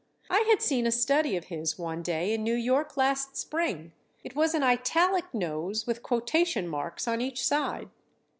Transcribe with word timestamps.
I 0.31 0.47
had 0.49 0.63
seen 0.63 0.87
a 0.87 0.91
study 0.91 1.37
of 1.37 1.43
his 1.43 1.77
one 1.77 2.01
day 2.01 2.33
in 2.33 2.43
New 2.43 2.55
York 2.55 2.97
last 2.97 3.37
spring. 3.37 3.91
It 4.23 4.35
was 4.35 4.55
an 4.55 4.63
italic 4.63 5.31
nose 5.31 5.85
with 5.85 6.01
quotation 6.01 6.67
marks 6.67 7.07
on 7.07 7.21
each 7.21 7.45
side. 7.45 7.87